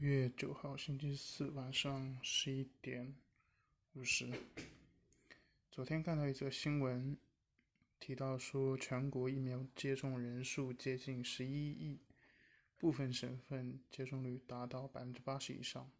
[0.00, 3.14] 月九号，星期四晚上十一点
[3.94, 4.30] 五十。
[5.70, 7.16] 昨天看到一则新闻，
[7.98, 11.98] 提到说全国疫苗接种人数接近十一亿，
[12.76, 15.90] 部分省份接种率达到百分之八十以上。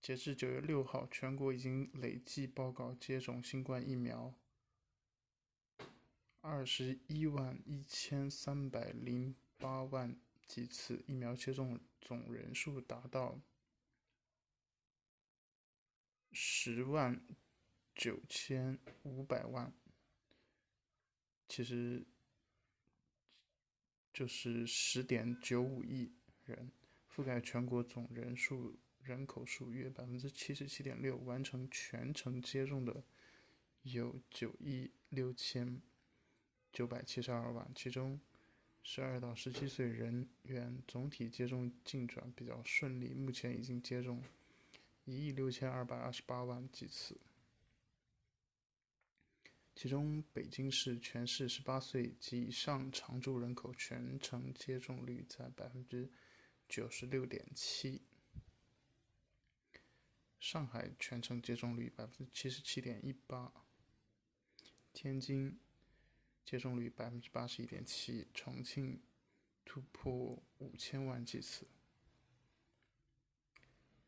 [0.00, 4.32] 截至九月六号，全国已经累计报告接种新冠疫苗
[6.40, 10.16] 二十一万一千三百零八万。
[10.46, 13.40] 几次疫苗接种总人数达到
[16.32, 17.20] 十万
[17.94, 19.72] 九千五百万，
[21.48, 22.06] 其实
[24.12, 26.14] 就是十点九五亿
[26.44, 26.70] 人，
[27.10, 31.16] 覆盖全国总人数人口数约百分之七十七点六。
[31.16, 33.04] 完成全程接种的
[33.82, 35.82] 有九亿六千
[36.72, 38.20] 九百七十二万，其中。
[38.88, 44.22] 十二到十七岁人员总体接种进展比较顺利，目前已经接种
[45.04, 47.20] 一亿六千二百二十八万剂次。
[49.74, 56.08] 其中，北京市全市十八岁及以上常住人口全程接种率在百分之
[56.68, 58.02] 九十六点七，
[60.38, 63.52] 上海全程接种率百分之七十七点一八，
[64.92, 65.58] 天津。
[66.46, 69.02] 接种率百分之八十一点七，重庆
[69.64, 71.66] 突破五千万剂次，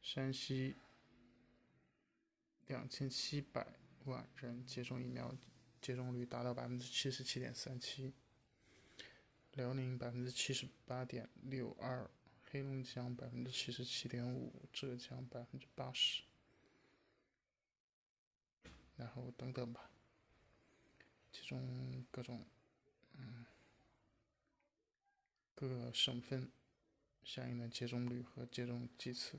[0.00, 0.76] 山西
[2.66, 3.74] 两千七百
[4.06, 5.36] 万人接种疫苗，
[5.82, 8.14] 接种率达到百分之七十七点三七，
[9.52, 12.10] 辽宁百分之七十八点六二，
[12.44, 16.22] 黑龙江百分之七十七点五，浙江百分之八十，
[18.96, 19.90] 然后等等吧。
[21.60, 22.46] 中各种，
[23.14, 23.44] 嗯，
[25.54, 26.50] 各个省份
[27.22, 29.38] 相应的接种率和接种剂次，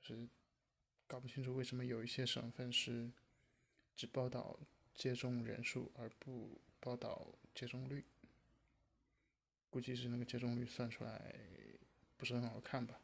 [0.00, 0.28] 就是
[1.06, 3.10] 搞不清楚为什么有一些省份是
[3.94, 4.58] 只报道
[4.94, 8.04] 接种人数而不报道接种率，
[9.68, 11.34] 估计是那个接种率算出来
[12.16, 13.00] 不是很好看吧。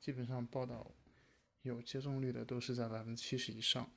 [0.00, 0.90] 基本上报道
[1.62, 3.90] 有接种率的都是在百分之七十以上。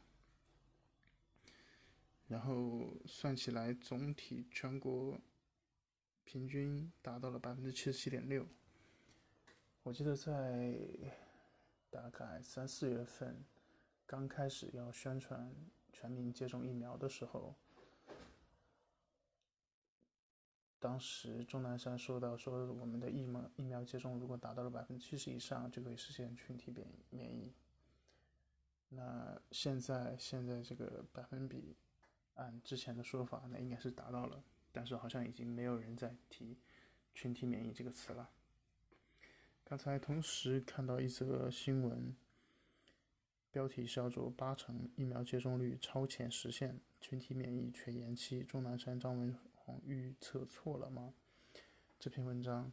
[2.32, 5.20] 然后算起来，总体全国
[6.24, 8.48] 平均达到了百分之七十七点六。
[9.84, 10.80] 我记得在
[11.90, 13.44] 大概三四月份
[14.06, 15.54] 刚开始要宣传
[15.92, 17.54] 全民接种疫苗的时候，
[20.80, 27.52] 当时钟南山说到说我们的疫苗疫苗接种如果达到了百分之七十以上，就可以实现群体免免疫。
[28.88, 31.76] 那现在现在这个百分比。
[32.36, 36.58] 按之前的说法，那应该是达到了，但是好像已经没有人在提
[37.14, 38.30] “群体免疫”这个词了。
[39.64, 42.16] 刚才同时看到一则新闻，
[43.52, 51.14] 标题叫做“八成疫苗接种率超前实现，群体免疫却延期”，钟南山、张文宏预测错了吗？
[52.00, 52.72] 这篇文章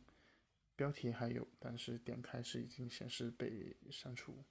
[0.76, 4.44] 标题还有，但是点开是已经显示被删除，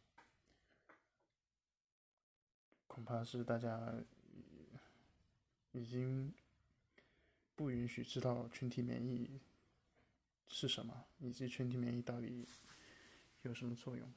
[2.85, 3.95] 恐怕是大家。
[5.77, 6.33] 已经
[7.55, 9.39] 不允许知道群体免疫
[10.47, 12.47] 是什么，以及群体免疫到底
[13.43, 14.11] 有什么作用。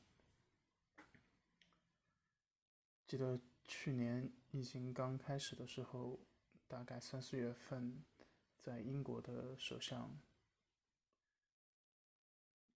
[3.06, 6.18] 记得去年疫情刚开始的时候，
[6.66, 8.02] 大概三四月份，
[8.62, 10.18] 在英国的首相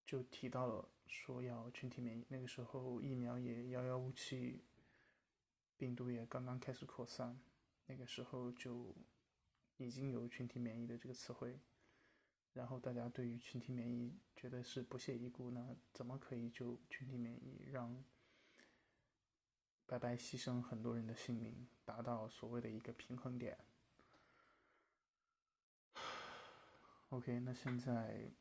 [0.04, 2.26] 就提到了说要群体免疫。
[2.28, 4.62] 那个时候疫苗也遥遥无期，
[5.78, 7.40] 病毒也刚刚开始扩散。
[7.86, 8.94] 那个时候就
[9.76, 11.60] 已经有群体免疫的这个词汇，
[12.52, 18.04] 然后大家对于群体免疫觉得是不屑一顾，那怎么可以就群体免疫让
[19.86, 23.58] 白白牺牲很多人的性命，达到所谓的一个平衡点
[27.10, 28.32] ？OK，那现在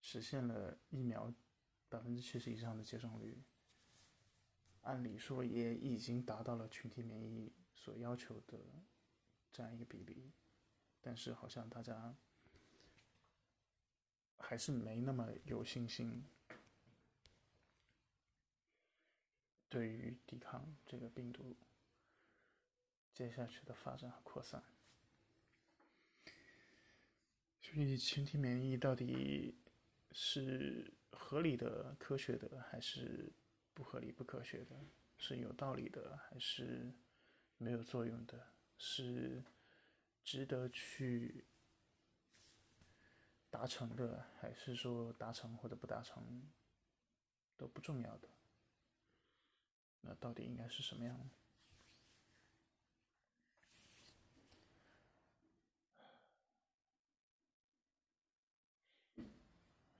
[0.00, 1.32] 实现了疫苗
[1.88, 3.40] 百分之七十以上的接种率。
[4.82, 8.58] 按理说也已经达到了群体免疫所要求的
[9.52, 10.32] 这样一个比例，
[11.02, 12.16] 但是好像大家
[14.38, 16.24] 还是没那么有信心，
[19.68, 21.54] 对于抵抗这个病毒
[23.12, 24.64] 接下去的发展和扩散。
[27.60, 29.54] 所以群体免疫到底
[30.12, 33.30] 是合理的、科学的，还是？
[33.74, 34.76] 不合理、不科学的，
[35.16, 36.92] 是有道理的，还是
[37.58, 38.52] 没有作用的？
[38.76, 39.42] 是
[40.24, 41.46] 值得去
[43.50, 46.50] 达成的，还是说达成或者不达成
[47.56, 48.28] 都不重要的？
[50.02, 51.30] 那到底应该是什么样？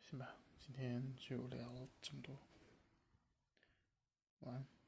[0.03, 2.37] 行吧，今天就聊这么多，
[4.41, 4.80] 晚安。